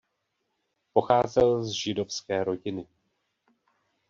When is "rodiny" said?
2.43-2.87